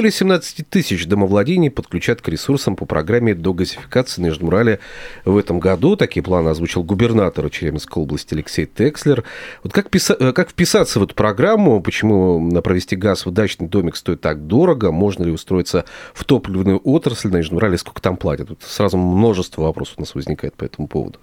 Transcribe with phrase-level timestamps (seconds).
[0.00, 4.78] Более 17 тысяч домовладений подключат к ресурсам по программе догазификации на Нижнем
[5.26, 5.94] в этом году.
[5.94, 9.24] Такие планы озвучил губернатор Челябинской области Алексей Текслер.
[9.62, 11.82] Вот как, писа- э, как вписаться в эту программу?
[11.82, 14.90] Почему провести газ в дачный домик стоит так дорого?
[14.90, 18.48] Можно ли устроиться в топливную отрасль на Нижнем Сколько там платят?
[18.48, 21.18] Тут сразу множество вопросов у нас возникает по этому поводу.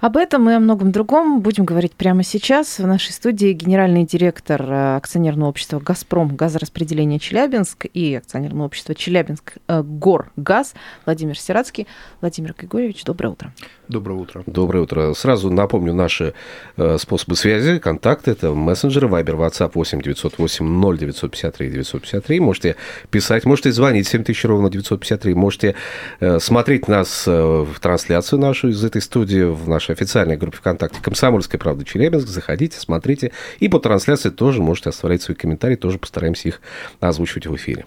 [0.00, 2.78] Об этом и о многом другом будем говорить прямо сейчас.
[2.78, 9.54] В нашей студии генеральный директор э, акционерного общества «Газпром» газораспределение Челябинск и акционерного общества Челябинск
[9.68, 10.74] э, Горгаз
[11.04, 11.86] Владимир Сирацкий.
[12.20, 13.52] Владимир Григорьевич, доброе утро.
[13.88, 14.42] Доброе утро.
[14.46, 15.12] Доброе утро.
[15.14, 16.34] Сразу напомню наши
[16.76, 18.30] э, способы связи, контакты.
[18.30, 22.40] Это мессенджеры, Viber, WhatsApp 8 908 0953 953.
[22.40, 22.76] Можете
[23.10, 25.34] писать, можете звонить 7000 ровно 953.
[25.34, 25.74] Можете
[26.20, 31.58] э, смотреть нас в трансляцию нашу из этой студии в нашей официальной группе ВКонтакте «Комсомольская
[31.58, 32.28] правда Челябинск».
[32.28, 33.32] Заходите, смотрите.
[33.60, 35.76] И по трансляции тоже можете оставлять свои комментарии.
[35.76, 36.60] Тоже постараемся их
[37.00, 37.86] озвучивать в эфире.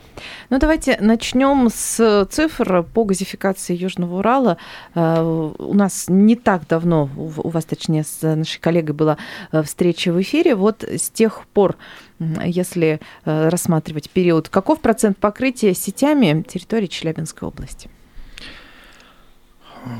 [0.49, 4.57] Ну, давайте начнем с цифр по газификации Южного Урала.
[4.95, 9.17] У нас не так давно, у вас, точнее, с нашей коллегой была
[9.51, 10.55] э, встреча в эфире.
[10.55, 11.75] Вот с тех пор,
[12.19, 17.89] если э, рассматривать период, каков процент покрытия сетями территории Челябинской области?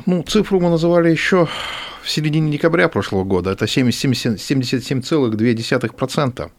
[0.06, 1.48] Ну, цифру мы называли еще
[2.02, 3.52] в середине декабря прошлого года.
[3.52, 6.42] Это 77,2%.
[6.42, 6.50] А,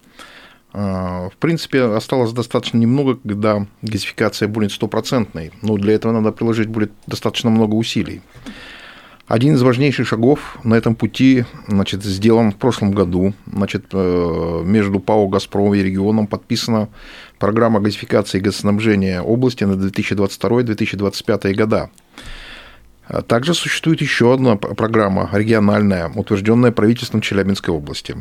[0.72, 6.92] в принципе, осталось достаточно немного, когда газификация будет стопроцентной, но для этого надо приложить будет
[7.06, 8.20] достаточно много усилий.
[9.28, 13.34] Один из важнейших шагов на этом пути значит, сделан в прошлом году.
[13.46, 16.88] Значит, э, между ПАО «Газпром» и регионом подписана
[17.38, 21.90] программа газификации и газоснабжения области на 2022-2025 года.
[23.26, 28.16] Также существует еще одна программа региональная, утвержденная правительством Челябинской области.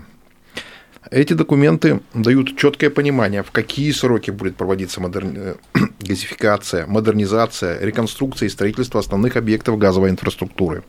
[1.12, 5.56] Эти документы дают четкое понимание, в какие сроки будет проводиться модерни...
[6.00, 10.84] газификация, модернизация, реконструкция и строительство основных объектов газовой инфраструктуры.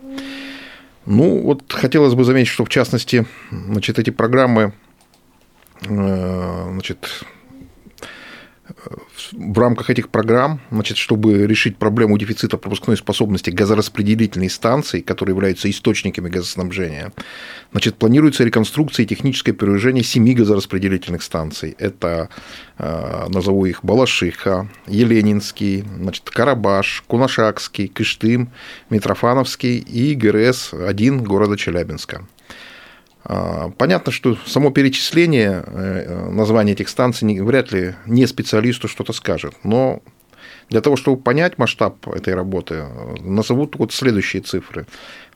[1.06, 4.72] Ну, вот хотелось бы заметить, что в частности, значит, эти программы
[5.82, 7.24] э, значит,
[9.32, 15.70] в рамках этих программ, значит, чтобы решить проблему дефицита пропускной способности газораспределительной станций, которые являются
[15.70, 17.12] источниками газоснабжения,
[17.72, 21.76] значит, планируется реконструкция и техническое переложение семи газораспределительных станций.
[21.78, 22.28] Это,
[22.78, 28.50] э, назову их, Балашиха, Еленинский, значит, Карабаш, Кунашакский, Кыштым,
[28.90, 32.26] Митрофановский и ГРС-1 города Челябинска.
[33.30, 39.54] А, понятно, что само перечисление э, названия этих станций вряд ли не специалисту что-то скажет,
[39.64, 40.02] но
[40.70, 42.86] для того, чтобы понять масштаб этой работы,
[43.20, 44.86] назовут вот следующие цифры.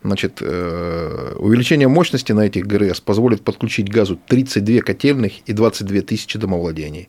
[0.03, 6.39] Значит, э, увеличение мощности на этих ГРС позволит подключить газу 32 котельных и 22 тысячи
[6.39, 7.09] домовладений.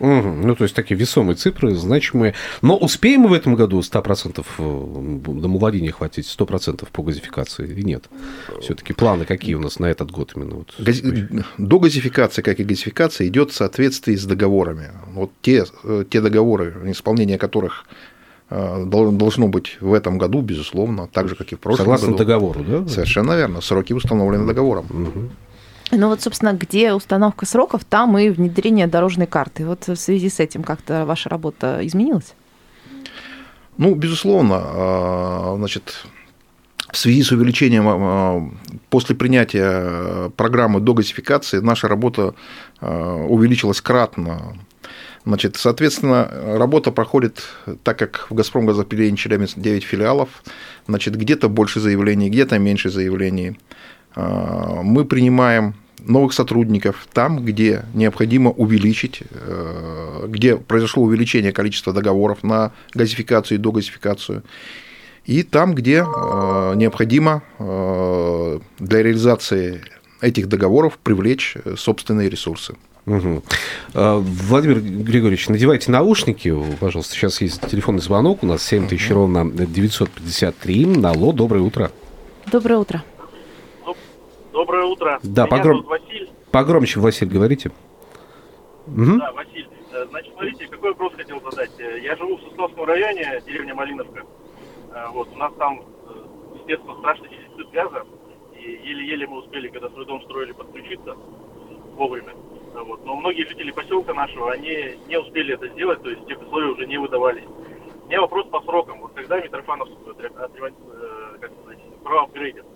[0.00, 0.28] Угу.
[0.44, 2.34] Ну, то есть такие весомые цифры, значимые.
[2.62, 8.04] Но успеем мы в этом году 100% э, домовладения хватить 100% по газификации или нет?
[8.60, 10.56] Все-таки планы какие у нас на этот год именно?
[10.56, 10.74] Вот.
[10.78, 11.00] Газ...
[11.58, 14.90] До газификации, как и газификация, идет в соответствии с договорами.
[15.12, 17.86] Вот те, э, те договоры, исполнение которых
[18.50, 22.18] э, должно быть в этом году, безусловно, так же, как и в прошлом Согласно году.
[22.18, 22.88] договору, да?
[22.88, 23.60] Совершенно верно.
[23.60, 24.86] Сроки установлены договором.
[24.90, 25.30] Угу.
[25.96, 29.66] Ну вот, собственно, где установка сроков, там и внедрение дорожной карты.
[29.66, 32.34] Вот в связи с этим как-то ваша работа изменилась?
[33.76, 36.04] Ну, безусловно, а, значит,
[36.92, 38.50] в связи с увеличением а,
[38.88, 42.34] после принятия программы догазификации наша работа
[42.80, 44.56] а, увеличилась кратно.
[45.26, 47.42] Значит, соответственно, работа проходит,
[47.82, 50.28] так как в «Газпром» газопределении Челябинск 9 филиалов,
[50.86, 53.58] значит, где-то больше заявлений, где-то меньше заявлений.
[54.14, 62.72] Мы принимаем новых сотрудников там, где необходимо увеличить, э, где произошло увеличение количества договоров на
[62.94, 64.42] газификацию и догазификацию,
[65.24, 69.82] и там, где э, необходимо э, для реализации
[70.20, 72.74] этих договоров привлечь собственные ресурсы.
[73.06, 73.42] Угу.
[73.92, 77.14] Владимир Григорьевич, надевайте наушники, пожалуйста.
[77.14, 78.42] Сейчас есть телефонный звонок.
[78.42, 79.14] У нас 7000 угу.
[79.14, 81.02] ровно 953.
[81.04, 81.90] Алло, доброе утро.
[82.50, 83.04] Доброе утро.
[84.84, 85.20] Доброе утро.
[85.22, 85.82] Да, Меня погром...
[85.82, 86.30] Василь.
[86.50, 87.70] Погромче, Василь, говорите.
[88.86, 89.18] Угу.
[89.18, 89.68] Да, Василь.
[89.92, 91.70] Э, значит, смотрите, какой вопрос хотел задать.
[91.78, 94.24] Э, я живу в Сосновском районе, деревня Малиновка.
[94.92, 95.82] Э, вот, у нас там,
[96.56, 98.04] естественно, страшный дефицит газа.
[98.58, 101.16] И еле-еле мы успели, когда свой дом строили, подключиться
[101.96, 102.34] вовремя.
[102.74, 103.04] Вот.
[103.06, 106.86] Но многие жители поселка нашего, они не успели это сделать, то есть тех условия уже
[106.86, 107.44] не выдавались.
[108.04, 109.00] У меня вопрос по срокам.
[109.00, 112.66] Вот когда Митрофановскую отре- отремон- э, как сказать, проапгрейдят?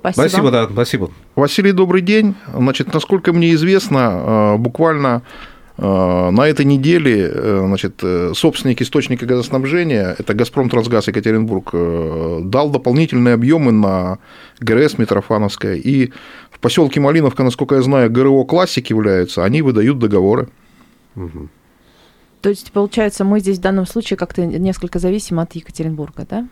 [0.00, 0.28] Спасибо.
[0.28, 1.10] Спасибо, да, спасибо.
[1.34, 2.34] Василий, добрый день.
[2.54, 5.22] Значит, насколько мне известно, э, буквально
[5.78, 8.02] э, на этой неделе э, значит,
[8.34, 11.70] собственник источника газоснабжения, это «Газпром Трансгаз Екатеринбург»,
[12.44, 14.18] дал дополнительные объемы на
[14.60, 15.76] ГРС Митрофановская.
[15.76, 16.12] И
[16.50, 20.48] в поселке Малиновка, насколько я знаю, ГРО «Классик» являются, они выдают договоры.
[22.42, 26.48] То есть, получается, мы здесь в данном случае как-то несколько зависимы от Екатеринбурга, да?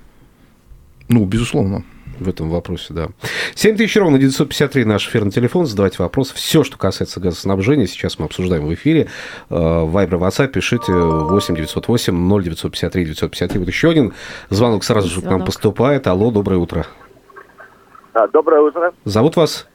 [1.08, 1.84] Ну, безусловно.
[2.20, 3.08] В этом вопросе, да.
[3.54, 5.66] 7 тысяч ровно 953 наш эфирный телефон.
[5.66, 6.34] Задавайте вопросы.
[6.34, 9.08] Все, что касается газоснабжения, сейчас мы обсуждаем в эфире.
[9.48, 13.58] Э, В Viber, WhatsApp пишите 8 908 0953 953.
[13.58, 14.12] Вот еще один
[14.50, 16.06] звонок сразу же к нам поступает.
[16.06, 16.86] Алло, доброе утро.
[18.12, 18.92] А, Доброе утро.
[19.04, 19.66] Зовут вас?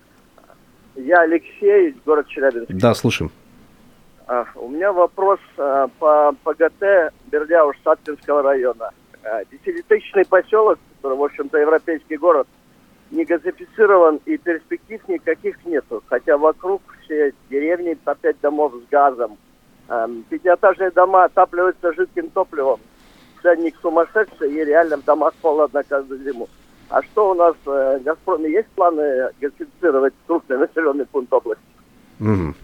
[0.96, 2.68] Я Алексей, город Челябинск.
[2.70, 3.32] Да, слушаем.
[4.28, 8.90] А, У меня вопрос а, по ПГТ Бердяуш Саткинского района.
[9.24, 12.48] А, Десятитысячный поселок, который, в общем-то, европейский город,
[13.12, 16.04] не газифицирован и перспектив никаких нету.
[16.07, 19.38] Хотя вокруг все деревни по пять домов с газом.
[19.88, 22.80] Ам, Пятиэтажные дома отапливаются жидким топливом.
[23.44, 26.50] Ценник сумасшедший и реально в домах холодно каждую зиму.
[26.90, 31.63] А что у нас э, в «Газпроме» есть планы газифицировать крупный населенный пункт области?
[32.18, 32.56] Мгм.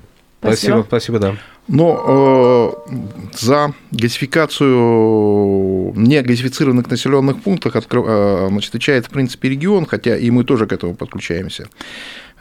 [0.41, 0.71] Спасибо.
[0.71, 1.35] Спасибо, спасибо, да.
[1.67, 2.95] Но э,
[3.37, 10.43] за газификацию негазифицированных населенных пунктов откры- э, значит, отвечает, в принципе, регион, хотя и мы
[10.43, 11.67] тоже к этому подключаемся.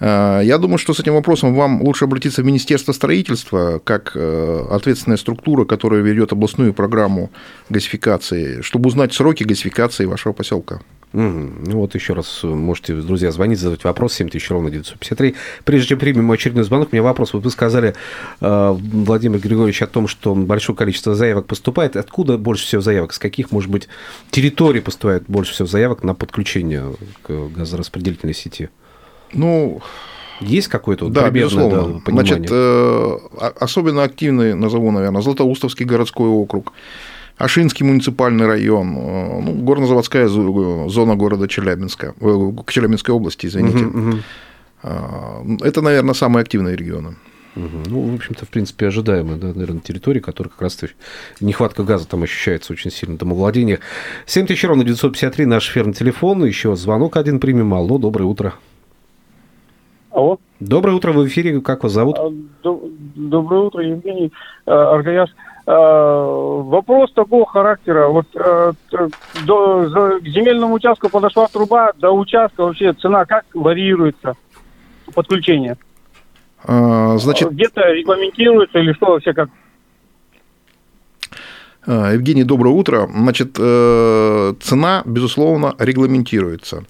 [0.00, 4.66] Э, Я думаю, что с этим вопросом вам лучше обратиться в Министерство строительства, как э,
[4.70, 7.30] ответственная структура, которая ведет областную программу
[7.68, 10.80] газификации, чтобы узнать сроки газификации вашего поселка.
[11.12, 11.64] Мгм.
[11.66, 15.34] Ну вот еще раз э, можете, друзья, звонить, задавать вопрос 7000 ровно 953.
[15.64, 17.32] Прежде чем примем очередной звонок, у меня вопрос.
[17.32, 17.94] Вот вы сказали,
[18.40, 21.96] э, Владимир Григорьевич, о том, что большое количество заявок поступает.
[21.96, 23.12] Откуда больше всего заявок?
[23.12, 23.88] С каких, может быть,
[24.30, 28.68] территорий поступает больше всего заявок на подключение к газораспределительной сети?
[29.32, 29.80] Ну,
[30.40, 31.94] Есть какое-то вот да, примерное, безусловно.
[31.94, 32.34] да, понимание?
[32.36, 33.18] Значит, э,
[33.58, 36.72] особенно активный, назову, наверное, Златоустовский городской округ,
[37.44, 43.84] Ашинский муниципальный район, э, ну, горнозаводская зо- зона города Челябинска, э, Челябинской области, извините.
[43.84, 44.22] Мгм.
[44.82, 47.16] А, Это, наверное, самые активные регионы.
[47.56, 50.78] Ну, в общем-то, в принципе, ожидаемая, да, наверное, территория, которая как раз
[51.40, 53.80] нехватка газа там ощущается очень сильно, домовладениях.
[54.26, 56.44] 7 тысяч ровно 953 наш эфирный телефон.
[56.44, 57.74] Еще звонок один примем.
[57.74, 58.54] Алло, доброе утро.
[60.10, 60.38] Алло.
[60.60, 61.60] Доброе утро, в эфире.
[61.60, 62.16] Как вас зовут?
[62.18, 62.30] А,
[62.62, 64.32] до- Доброе утро, Евгений
[64.66, 65.30] э, Аргаяс.
[65.30, 65.32] Э,
[65.72, 68.08] Вопрос такого характера.
[68.08, 68.72] Вот э,
[69.44, 74.34] до, за- к земельному участку подошла труба, до участка вообще цена как варьируется
[75.14, 75.76] подключение?
[76.64, 79.48] А, Значит, Где-то регламентируется или что вообще как?
[81.86, 83.08] А, Евгений, доброе утро.
[83.12, 86.84] Значит, э, цена, безусловно, регламентируется.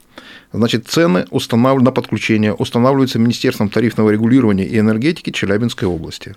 [0.53, 1.83] Значит, цены установ...
[1.83, 6.35] на подключение устанавливаются Министерством тарифного регулирования и энергетики Челябинской области.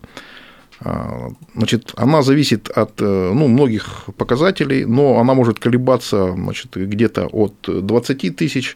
[0.84, 7.28] А, Значит, она зависит от э, ну, многих показателей, но она может колебаться значит, где-то
[7.28, 8.76] от 20 тысяч,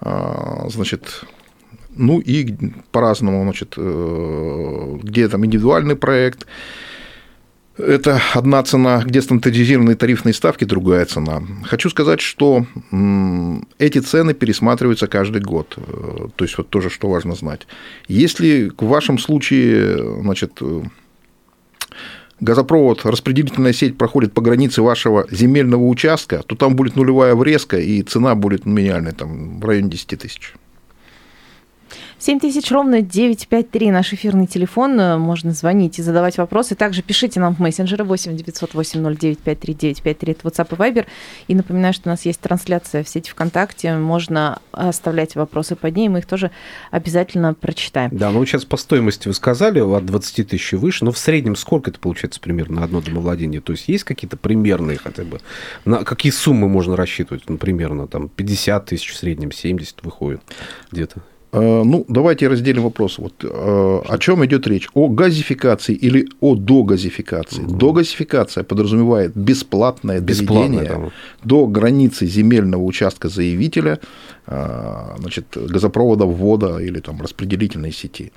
[0.00, 1.24] а, значит,
[1.90, 2.54] ну и
[2.90, 6.46] по-разному, значит, э, где там индивидуальный проект,
[7.76, 11.42] это одна цена, где стандартизированные тарифные ставки, другая цена.
[11.64, 12.66] Хочу сказать, что
[13.78, 15.74] эти цены пересматриваются каждый год.
[15.76, 17.66] Э, То есть, вот тоже, что важно знать.
[18.08, 20.62] Если в вашем случае, значит,
[22.42, 28.02] газопровод, распределительная сеть проходит по границе вашего земельного участка, то там будет нулевая врезка, и
[28.02, 30.54] цена будет минимальная, там, в районе 10 тысяч.
[32.22, 34.98] 7 тысяч ровно 953 наш эфирный телефон.
[35.00, 36.76] Э, Можно звонить и задавать вопросы.
[36.76, 40.32] Также пишите нам в мессенджеры 8 908 0953 953.
[40.32, 41.06] Это WhatsApp и Viber.
[41.48, 43.96] И напоминаю, что у нас есть трансляция в сети ВКонтакте.
[43.96, 46.08] Можно оставлять вопросы под ней.
[46.08, 46.52] Мы их тоже
[46.92, 48.10] обязательно прочитаем.
[48.12, 51.90] Да, ну сейчас по стоимости вы сказали, от 20 тысяч выше, но в среднем сколько
[51.90, 53.60] это получается примерно на одно домовладение?
[53.60, 55.40] То есть есть какие-то примерные хотя бы?
[55.84, 57.48] На какие суммы можно рассчитывать?
[57.48, 60.40] Ну, примерно там 50 тысяч в среднем, 70 выходит
[60.92, 61.20] где-то.
[61.52, 63.18] Э, Ну, давайте разделим вопрос.
[63.18, 64.88] Вот, э, о чем идет речь?
[64.94, 67.62] О газификации или о догазификации?
[67.62, 71.10] Догазификация подразумевает бесплатное Бесплатное, доведение там.
[71.44, 73.98] до границы земельного участка заявителя
[74.46, 78.32] э, значит, газопровода ввода или там, распределительной сети.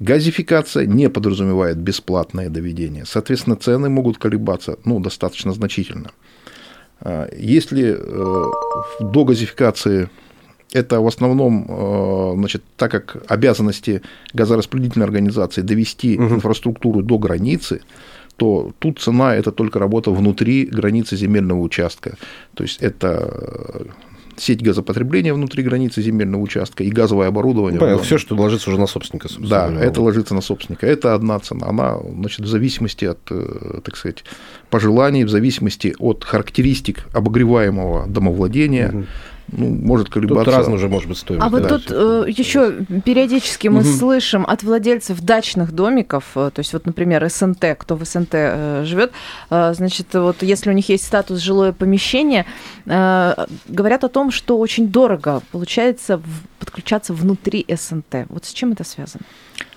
[0.00, 3.04] Газификация не подразумевает бесплатное доведение.
[3.04, 6.10] Соответственно, цены могут колебаться ну, достаточно значительно.
[7.42, 7.96] Если
[9.00, 10.08] в догазификации
[10.72, 14.02] это в основном, э, значит, так как обязанности
[14.34, 16.34] газораспределительной организации довести Мгм.
[16.36, 17.80] инфраструктуру до границы,
[18.36, 22.16] то тут цена– это только работа внутри границы земельного участка.
[22.54, 23.84] То есть это э,
[24.36, 27.78] сеть газопотребления внутри границы земельного участка и газовое оборудование.
[27.78, 27.98] в доме.
[27.98, 29.84] все, что ложится уже на собственника, Да, говоря.
[29.86, 30.86] это ложится на собственника.
[30.86, 31.66] Это одна цена.
[31.66, 34.24] Она, значит, в зависимости от, э, так сказать,
[34.70, 39.06] пожеланий, в зависимости от характеристик обогреваемого домовладения, Мгм.
[39.52, 40.50] Ну, может Тут колебаться.
[40.56, 41.46] разная уже может быть стоимость.
[41.46, 41.68] А вот да.
[41.78, 41.90] тут
[42.28, 42.72] еще
[43.04, 43.92] периодически мы Мгм.
[43.98, 48.84] слышим от владельцев дачных домиков, э, то есть вот, например, СНТ, кто в СНТ э,
[48.86, 49.12] живет,
[49.50, 52.46] э, значит, вот если у них есть статус жилое помещение,
[52.86, 53.34] э,
[53.68, 56.24] говорят о том, что очень дорого получается в-
[56.58, 58.26] подключаться внутри СНТ.
[58.28, 59.24] Вот с чем это связано?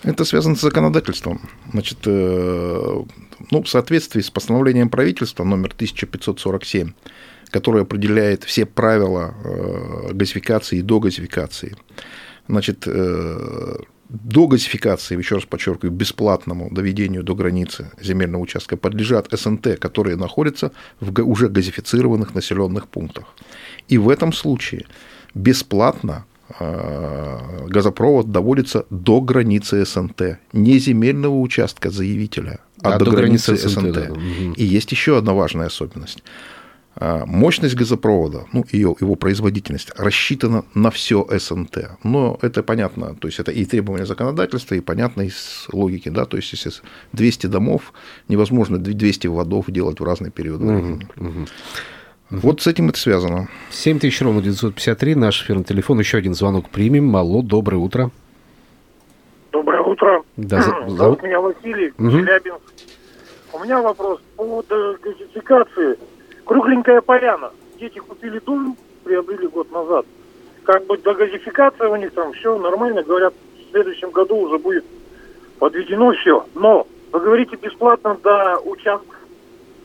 [0.04, 1.42] Это связано с законодательством.
[1.72, 3.04] Значит, э,
[3.52, 6.92] ну, в соответствии с постановлением правительства номер 1547,
[7.54, 11.76] которое определяет все правила э, газификации и догазификации.
[12.48, 13.76] Значит, э,
[14.10, 20.72] до газификации, еще раз подчеркиваю, бесплатному доведению до границы земельного участка подлежат СНТ, которые находятся
[21.00, 23.26] в уже газифицированных населенных пунктах.
[23.88, 24.86] И в этом случае
[25.36, 26.26] бесплатно
[26.60, 33.94] э, газопровод доводится до границы СНТ, не земельного участка заявителя, а, до, границы, СНТ.
[33.94, 34.16] да, да.
[34.58, 36.24] И есть еще одна важная особенность.
[36.96, 41.98] А, Мощность газопровода, ну, ее, его производительность рассчитана на все СНТ.
[42.04, 46.38] Но это понятно, то есть это и требования законодательства, и понятно из логики, да, то
[46.38, 46.72] есть если
[47.14, 47.94] 200 домов,
[48.28, 51.08] невозможно 200 водов делать в разные периоды времени.
[51.16, 51.48] Мгм.
[52.30, 53.48] Вот с этим это связано.
[53.72, 56.00] 7 тысяч ровно 953, наш эфирный телефон.
[56.00, 57.16] Еще один звонок примем.
[57.16, 58.12] Алло, доброе утро.
[59.52, 60.24] Доброе утро.
[60.38, 62.12] Да, за- Зовут меня Василий, Мгм.
[62.26, 62.62] Челябинск.
[63.52, 65.96] У меня вопрос по поводу газификации.
[66.46, 67.52] Кругленькая поляна.
[67.80, 70.06] Дети купили дом, приобрели год назад.
[70.64, 73.04] Как бы до газификации у них там все нормально.
[73.04, 74.86] Говорят, в следующем году уже будет
[75.60, 76.46] подведено все.
[76.56, 79.16] Но вы говорите бесплатно до участка.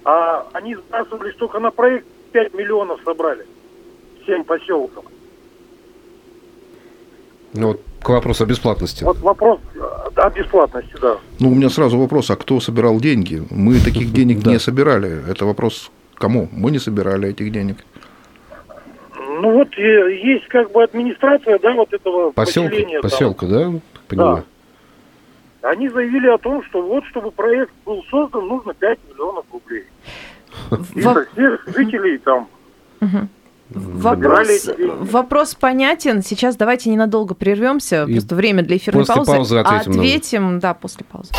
[0.04, 3.46] А они сбрасывались только на проект 5 миллионов собрали.
[4.22, 5.04] Всем поселкам.
[7.54, 9.04] Ну, вот к вопросу о бесплатности.
[9.04, 9.80] Вот вопрос э,
[10.16, 11.18] о бесплатности, да.
[11.40, 13.42] Ну, у меня сразу вопрос, а кто собирал деньги?
[13.50, 15.28] Мы таких денег не собирали.
[15.28, 16.48] Это вопрос кому?
[16.52, 17.76] Мы не собирали этих денег.
[19.40, 23.00] Ну вот э, есть как бы администрация, да, вот этого Поселка, поселения.
[23.00, 23.02] там.
[23.10, 23.64] поселка, да?
[23.72, 24.44] Так Понимаю.
[25.62, 29.84] Они заявили о том, что вот, чтобы проект был создан, нужно 5 миллионов рублей.
[30.94, 32.48] И Во- со всех жителей там.
[33.70, 34.70] Вопрос,
[35.00, 36.22] вопрос понятен.
[36.22, 38.04] Сейчас давайте ненадолго прервемся.
[38.08, 39.32] И Просто время для эфирной после паузы.
[39.32, 41.32] паузы ответим на- Ответим, да, после паузы.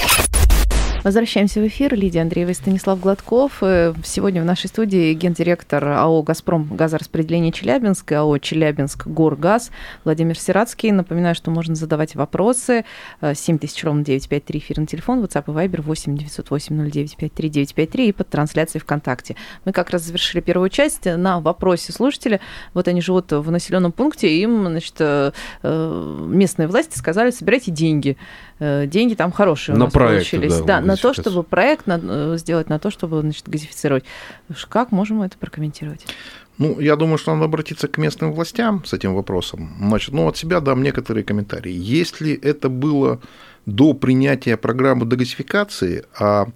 [1.01, 1.95] Возвращаемся в эфир.
[1.95, 3.59] Лидия Андреева и Станислав Гладков.
[3.61, 9.71] Э, Сегодня в нашей студии гендиректор АО «Газпром» газораспределение Челябинск и АО «Челябинск Горгаз»
[10.03, 10.91] Владимир Сирацкий.
[10.91, 12.83] Напоминаю, что можно задавать вопросы.
[13.21, 18.27] Э, 7000 ровно 953 эфирный телефон, WhatsApp и Viber 8 908 0953 953 и под
[18.27, 19.37] трансляцией ВКонтакте.
[19.63, 22.41] Мы как раз завершили первую часть на вопросе слушателя.
[22.73, 25.31] Вот они живут в населенном пункте, им, значит, э,
[25.63, 28.17] э, местные власти сказали, собирайте деньги.
[28.59, 30.59] Э, Деньги там хорошие у На нас проекты, получились.
[30.59, 34.03] да, Да, на то, чтобы проект э, сделать, на то, чтобы, значит, газифицировать.
[34.67, 36.05] Как можем это прокомментировать?
[36.57, 39.75] Ну, я думаю, что надо обратиться к местным властям с этим вопросом.
[39.79, 41.71] Значит, ну, от себя дам некоторые комментарии.
[41.71, 43.21] Если это было
[43.65, 46.47] до принятия программы дегазификации, а,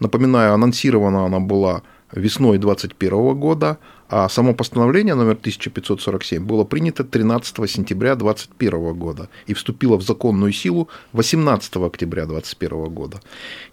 [0.00, 3.78] напоминаю, анонсирована она была весной 2021 года,
[4.12, 10.52] а само постановление номер 1547 было принято 13 сентября 2021 года и вступило в законную
[10.52, 13.22] силу 18 октября 2021 года.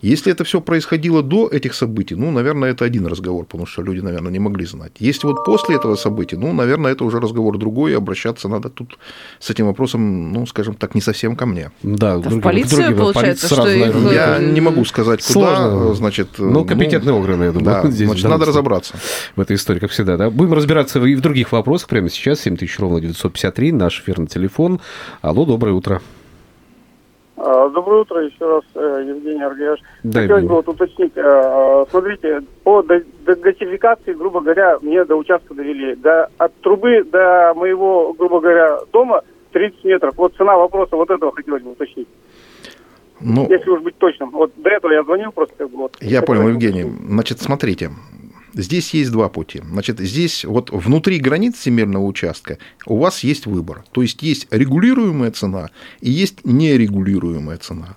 [0.01, 3.99] Если это все происходило до этих событий, ну, наверное, это один разговор, потому что люди,
[3.99, 4.93] наверное, не могли знать.
[4.99, 8.97] Если вот после этого события, ну, наверное, это уже разговор другой, и обращаться надо тут
[9.39, 11.71] с этим вопросом, ну, скажем так, не совсем ко мне.
[11.83, 15.95] Да, в полицию, получается, что сразу, их, наверное, э, Я не могу сказать, куда, Сложно.
[15.95, 16.27] значит...
[16.37, 18.95] Ну, компетентные органы, я думаю, Да, здесь, значит, надо разобраться.
[19.35, 20.15] в этой истории, как всегда.
[20.15, 20.28] Да?
[20.31, 22.41] Будем разбираться и в других вопросах прямо сейчас.
[22.41, 24.79] 7000 ровно 953, наш эфирный телефон.
[25.21, 26.01] Алло, доброе утро.
[27.37, 29.79] А, Доброе утро еще раз, э, Евгений Аргияш.
[30.03, 35.95] Да, Хотелось бы вот уточнить, э, смотрите, по газификации, грубо говоря, мне до участка довели.
[35.95, 39.21] До, от трубы до моего, грубо говоря, дома
[39.53, 40.13] 30 метров.
[40.17, 42.07] Вот цена вопроса вот этого хотелось бы уточнить.
[43.21, 44.31] Ну, Если уж быть точным.
[44.31, 45.55] Вот до этого я звонил просто.
[45.57, 46.83] как бы, Вот, Я понял, Евгений.
[46.83, 47.91] Значит, смотрите,
[48.53, 49.61] здесь есть два пути.
[49.63, 53.83] Значит, здесь вот внутри границ земельного участка у вас есть выбор.
[53.91, 55.69] То есть есть регулируемая цена
[56.01, 57.95] и есть нерегулируемая цена.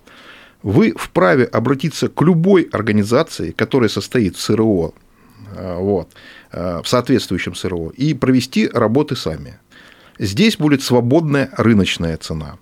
[0.62, 4.94] Вы вправе обратиться к любой организации, которая состоит в СРО,
[5.56, 6.08] э, вот,
[6.52, 9.58] э, в соответствующем СРО, и провести работы сами.
[10.18, 12.58] Здесь будет свободная рыночная цена.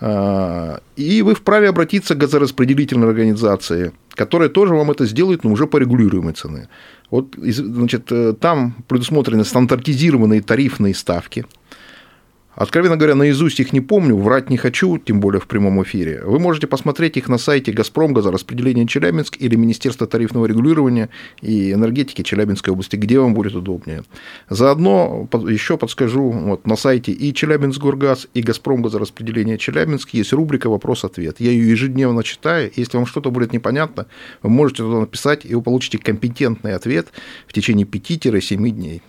[0.00, 5.66] А, И вы вправе обратиться к газораспределительной организации, которая тоже вам это сделает, но уже
[5.66, 6.68] по регулируемой цене.
[7.10, 11.44] Вот, значит, э, там предусмотрены стандартизированные тарифные ставки.
[12.60, 16.20] Откровенно говоря, наизусть их не помню, врать не хочу, тем более в прямом эфире.
[16.22, 21.08] Вы можете посмотреть их на сайте «Газпром», «Газораспределение Челябинск» или Министерства тарифного регулирования
[21.40, 24.02] и энергетики Челябинской области, где вам будет удобнее.
[24.50, 31.36] Заодно еще подскажу, вот на сайте и Челябинск-Горгаз, и «Газпром» «Газораспределение Челябинск» есть рубрика «Вопрос-ответ».
[31.38, 32.70] Я ее ежедневно читаю.
[32.76, 34.04] Если вам что-то будет непонятно,
[34.42, 37.08] вы можете туда написать, и вы получите компетентный ответ
[37.46, 39.00] в течение 5-7 дней.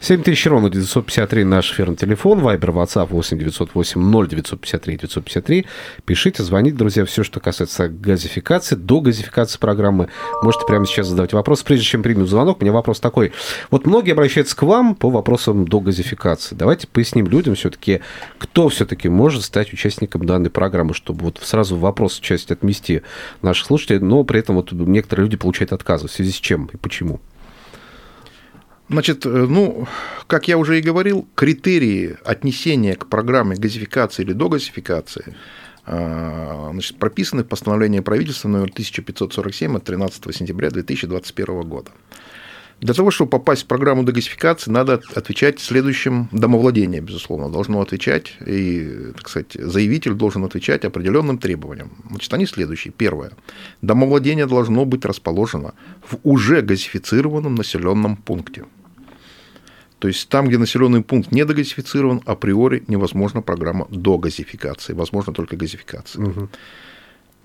[0.00, 5.66] 7000 ровно 953 наш эфирный телефон, Вайбер, WhatsApp 8 908 0 953 953.
[6.04, 10.08] Пишите, звоните, друзья, все, что касается газификации, до газификации программы.
[10.42, 11.62] Можете прямо сейчас задавать вопрос.
[11.62, 13.32] Прежде чем примем звонок, у меня вопрос такой.
[13.70, 16.54] Вот многие обращаются к вам по вопросам до газификации.
[16.54, 18.02] Давайте поясним людям все-таки,
[18.38, 23.00] кто все-таки может стать участником данной программы, чтобы вот сразу вопрос часть отмести
[23.40, 26.08] наших слушателей, но при этом вот некоторые люди получают отказы.
[26.08, 27.20] В связи с чем и почему?
[28.88, 29.88] Значит, э, ну,
[30.26, 35.34] как я уже и говорил, критерии отнесения к программе газификации или догазификации
[35.86, 41.90] э, значит, прописаны в постановлении правительства номер 1547 от 13 сентября 2021 года.
[42.80, 49.12] Для того, чтобы попасть в программу дегазификации, надо отвечать следующим домовладение, безусловно, должно отвечать, и,
[49.16, 51.92] так сказать, заявитель должен отвечать определенным требованиям.
[52.10, 52.92] Значит, они следующие.
[52.92, 53.32] Первое.
[53.80, 58.66] Домовладение должно быть расположено в уже газифицированном населенном пункте.
[59.98, 66.48] То есть там, где населенный пункт не догазифицирован, априори невозможна программа догазификации, возможно только газификация.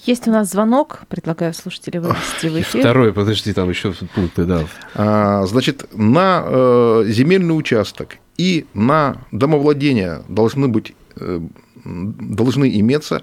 [0.05, 2.81] Есть у нас звонок, предлагаю слушателей вывести в эфир.
[2.81, 4.65] Второй, подожди, там еще пункты, да.
[4.95, 11.39] А, Значит, на э, земельный участок и на домовладение должны быть э,
[11.85, 13.21] должны иметься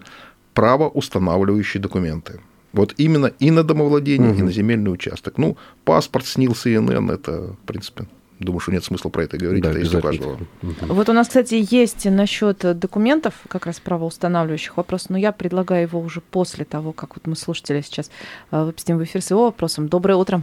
[0.54, 2.40] правоустанавливающие документы.
[2.73, 5.38] Вот именно и на домовладение, и на земельный участок.
[5.38, 8.07] Ну, паспорт, СНИЛ, СНН, это, в принципе,
[8.38, 10.38] думаю, что нет смысла про это говорить, Да, это есть у каждого.
[10.62, 16.01] Вот у нас, кстати, есть насчет документов, как раз правоустанавливающих вопросов, но я предлагаю его
[16.01, 18.11] уже после того, как вот мы слушателя сейчас
[18.51, 19.88] э, выпустим в эфир с его вопросом.
[19.88, 20.42] Доброе утро.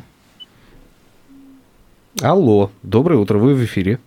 [2.22, 4.00] Алло, доброе утро, вы в эфире.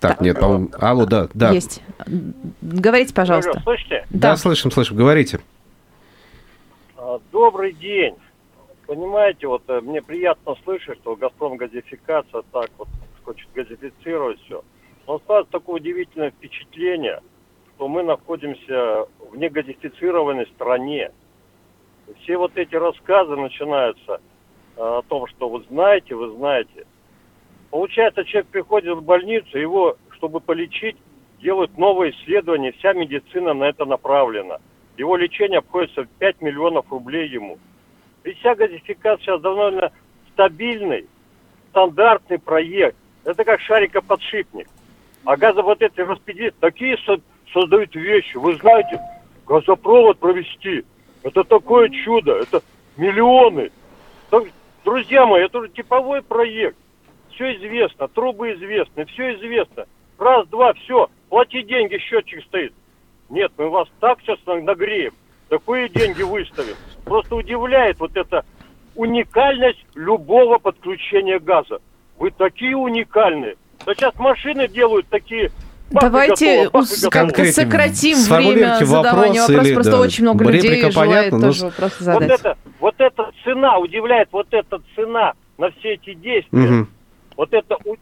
[0.00, 0.70] Так, нет, по-моему...
[0.78, 1.50] Алло, да, да.
[1.50, 1.82] Есть.
[2.62, 3.60] Говорите, пожалуйста.
[3.62, 4.06] Слышите?
[4.10, 5.40] Да, слышим, слышим, говорите.
[6.96, 8.14] А, Добрый день.
[8.86, 12.88] Понимаете, вот э, мне приятно слышать, что Газпром газификация так вот
[13.24, 14.62] хочет газифицировать все.
[15.06, 17.20] Но осталось такое удивительное впечатление,
[17.74, 21.10] что мы находимся в негазифицированной стране.
[22.20, 24.20] Все вот эти рассказы начинаются
[24.76, 26.86] э, о том, что вы знаете, вы знаете.
[27.70, 30.96] Получается, человек приходит в больницу, его, чтобы полечить,
[31.40, 34.58] делают новые исследования, вся медицина на это направлена.
[34.96, 37.58] Его лечение обходится в 5 миллионов рублей ему.
[38.26, 39.92] Ведь вся газификация сейчас довольно
[40.32, 41.06] стабильный,
[41.70, 42.96] стандартный проект.
[43.24, 44.66] Это как шарикоподшипник.
[45.24, 47.20] А газовод эти распределить такие со-
[47.52, 48.36] создают вещи.
[48.36, 49.00] Вы знаете,
[49.46, 50.84] газопровод провести,
[51.22, 52.62] это такое чудо, это
[52.96, 53.70] миллионы.
[54.30, 54.42] Так,
[54.84, 56.76] друзья мои, это уже типовой проект.
[57.30, 59.86] Все известно, трубы известны, все известно.
[60.18, 62.72] Раз, два, все, плати деньги, счетчик стоит.
[63.28, 65.14] Нет, мы вас так сейчас на- нагреем,
[65.48, 66.74] такие деньги выставим.
[67.04, 68.44] Просто удивляет вот эта
[68.94, 71.78] уникальность любого подключения газа.
[72.18, 73.56] Вы такие уникальные.
[73.84, 75.50] Да сейчас машины делают такие.
[75.90, 76.68] Давайте
[77.10, 79.64] как-то сократим время задавания вопрос вопросов.
[79.66, 82.40] или, Просто да, очень много людей реплика желает но тоже с- вопрос Вот задать.
[82.40, 86.58] это, вот эта цена удивляет, вот эта цена на все эти действия.
[86.58, 86.88] Мгм.
[87.36, 87.94] Вот это у-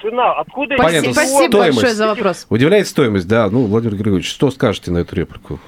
[0.00, 0.32] цена.
[0.32, 1.76] Откуда Понятно, спасибо стоимость.
[1.76, 2.46] большое за вопрос.
[2.48, 3.48] Удивляет стоимость, да.
[3.48, 5.60] Ну, Владимир Григорьевич, что скажете на эту реплику?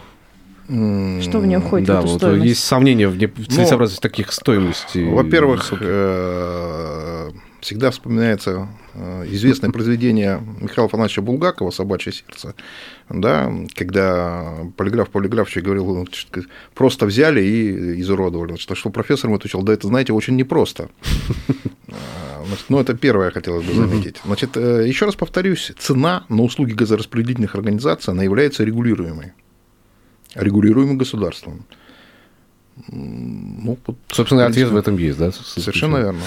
[0.66, 2.44] Что в нее входит да, в эту вот стоимость?
[2.46, 5.05] есть сомнения в в целесообразности таких стоимостей.
[5.05, 12.55] Ну, Во-первых, э, всегда вспоминается э, известное произведение Михаила Афанасьевича Булгакова «Собачье сердце»,
[13.11, 16.42] да, когда полиграф полиграфович говорил, что
[16.74, 18.57] просто взяли и изуродовали.
[18.57, 20.88] Что, что профессор ему отвечал, да это, знаете, очень непросто.
[22.46, 24.20] Значит, Ну, это первое хотелось бы заметить.
[24.24, 29.33] Значит, э, еще раз повторюсь, цена на услуги газораспределительных организаций, она является регулируемой.
[30.35, 31.64] Регулируемой государством.
[32.88, 35.31] Ну, вот, Собственно, ответ в этом есть, да?
[35.31, 36.20] Совершенно верно.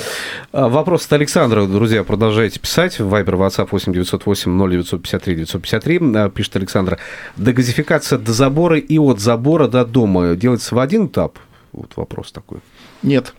[0.53, 1.65] А, Вопрос от Александра.
[1.65, 2.99] Друзья, продолжайте писать.
[2.99, 5.99] Вайбер, WhatsApp 8 908 0953 953.
[6.15, 6.99] А, Пишет Александр.
[7.35, 11.37] Дегазификация до забора и от забора до дома делается в один этап?
[11.73, 12.59] Вот вопрос такой.
[13.03, 13.33] Нет.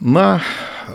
[0.00, 0.42] На,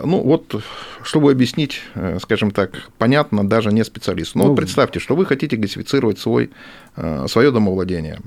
[0.04, 0.62] ну вот
[1.02, 4.38] чтобы объяснить, э, скажем так, понятно даже не специалисту.
[4.38, 6.50] Но Ну, вот представьте, что вы хотите газифицировать свой,
[6.96, 8.20] э, свое домовладение.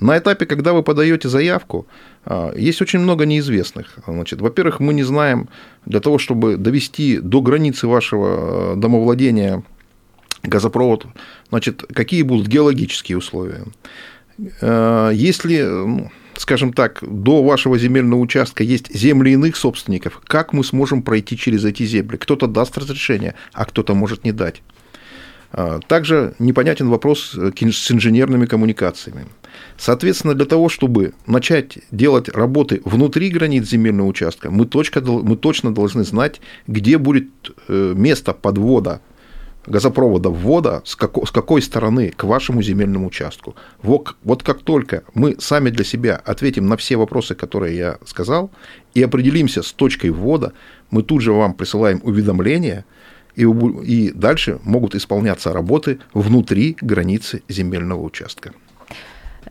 [0.00, 1.86] На этапе, когда вы подаете заявку,
[2.26, 3.98] э, есть очень много неизвестных.
[4.06, 5.48] Значит, во-первых, мы не знаем,
[5.86, 9.62] для того, чтобы довести до границы вашего домовладения
[10.42, 11.06] газопровод,
[11.48, 13.64] значит, какие будут геологические условия.
[14.62, 16.10] Если, ну,
[16.40, 21.64] скажем так, до вашего земельного участка есть земли иных собственников, как мы сможем пройти через
[21.64, 22.16] эти земли?
[22.16, 24.62] Кто-то даст разрешение, а кто-то может не дать.
[25.50, 29.26] А, Также непонятен вопрос э, с инженерными коммуникациями.
[29.76, 36.40] Соответственно, для того, чтобы начать делать работы внутри границ земельного участка, мы точно должны знать,
[36.66, 37.28] где будет
[37.68, 39.00] э, место подвода
[39.68, 43.54] газопровода ввода, с, како- с какой стороны к вашему земельному участку.
[43.82, 48.50] Вот, вот как только мы сами для себя ответим на все вопросы, которые я сказал,
[48.94, 50.52] и определимся с точкой ввода,
[50.90, 52.84] мы тут же вам присылаем уведомление,
[53.36, 58.52] и, и дальше могут исполняться работы внутри границы земельного участка.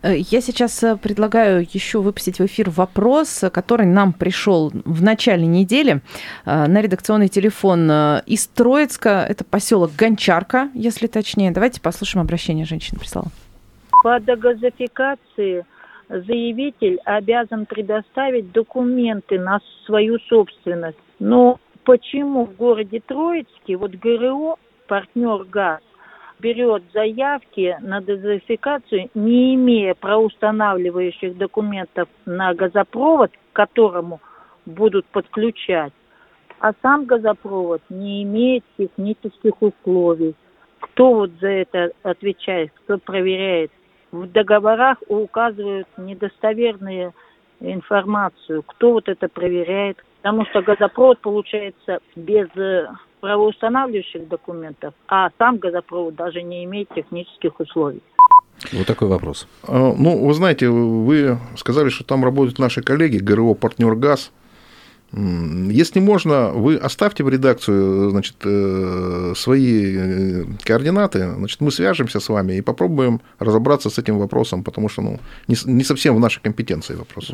[0.02, 5.04] Э, Я сейчас э, предлагаю еще выпустить в эфир вопрос, э, который нам пришел в
[5.04, 6.02] начале недели
[6.46, 7.90] на редакционный телефон
[8.26, 9.26] из Троицка.
[9.28, 11.52] Это поселок Гончарка, если точнее.
[11.52, 13.28] Давайте послушаем обращение женщины прислала.
[14.04, 15.66] По дегазификации
[16.10, 20.98] заявитель обязан предоставить документы на свою собственность.
[21.20, 25.82] Но почему в городе Троицке вот ГРО, партнер ГАЗ,
[26.40, 34.20] берет заявки на дезинфекцию, не имея проустанавливающих документов на газопровод, к которому
[34.66, 35.94] будут подключать,
[36.60, 40.36] а сам газопровод не имеет технических условий.
[40.80, 43.72] Кто вот за это отвечает, кто проверяет?
[44.12, 47.14] В договорах указывают недостоверную
[47.60, 48.64] информацию.
[48.64, 49.98] Кто вот это проверяет?
[50.22, 52.88] Потому что газопровод получается без э,
[53.20, 58.02] правоустанавливающих документов, а сам газопровод даже не имеет технических условий.
[58.74, 59.48] Вот такой вопрос.
[59.68, 64.32] А, Ну, вы знаете, вы сказали, что там работают наши коллеги, ГРО «Партнер ГАЗ».
[65.14, 72.28] Если можно, вы оставьте в редакцию значит, э, свои э, координаты, значит, мы свяжемся с
[72.28, 76.96] вами и попробуем разобраться с этим вопросом, потому что ну, не совсем в нашей компетенции
[76.96, 77.30] вопрос.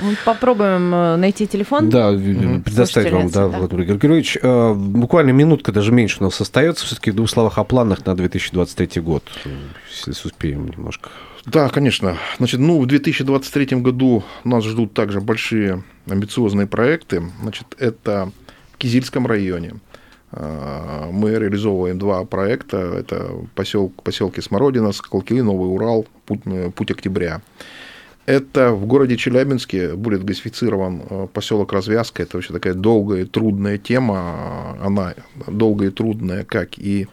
[0.00, 1.90] Мы Попробуем э, найти телефон.
[1.90, 3.58] Да, предоставить вам, да, да.
[3.58, 4.38] Владимир Григорьевич.
[4.42, 6.86] Э, Буквально минутка, даже меньше у нас остается.
[6.86, 9.24] Все-таки в двух словах о планах на 2023 год,
[9.88, 11.10] если успеем немножко.
[11.50, 12.18] Да, конечно.
[12.36, 17.22] Значит, ну, в 2023 году нас ждут также большие амбициозные проекты.
[17.40, 18.30] Значит, это
[18.72, 19.76] в Кизильском районе.
[20.30, 22.76] А, Мы реализовываем два проекта.
[22.76, 27.40] Это посел, поселки Смородина, Сколки, Новый Урал, Путь, э, Путь Октября.
[28.26, 32.24] Это в городе Челябинске будет газифицирован поселок Развязка.
[32.24, 34.76] Это вообще такая долгая и трудная тема.
[34.82, 35.14] Она
[35.46, 37.06] долгая и трудная, как и э,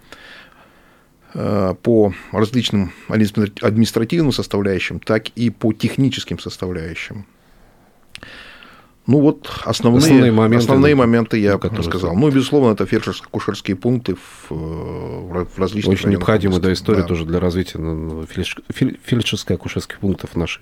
[1.36, 7.26] по различным администра- административным составляющим, так и по техническим составляющим.
[9.08, 12.16] Ну вот основные, Основные моменты, основные моменты я на которые сказал.
[12.16, 16.82] Ну, и, безусловно, это фельдшерско-акушерские пункты в, э, в в различных Очень необходимая да, области.
[16.82, 17.08] история Да.
[17.08, 20.62] тоже для развития ну, ну, фельдш- фель- фельдшерско-акушерских пунктов нашей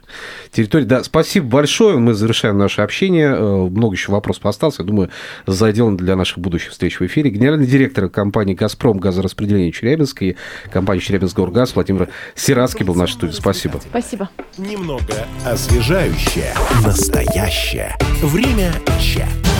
[0.52, 0.84] территории.
[0.84, 1.98] Да, спасибо большое.
[2.00, 3.30] Мы завершаем наше общение.
[3.34, 4.78] Э, Много еще вопросов осталось.
[4.80, 5.10] Я думаю,
[5.48, 7.30] зайдем для наших будущих встреч в эфире.
[7.30, 10.36] Генеральный директор компании «Газпром» газораспределение Челябинска и
[10.72, 13.32] компании «Челябинск-Горгаз» Владимир Сирацкий был в нашей студии.
[13.34, 13.80] Спасибо.
[13.90, 14.30] Спасибо.
[14.58, 16.54] Немного освежающее.
[16.86, 17.98] Настоящее.
[18.34, 19.53] Время чат.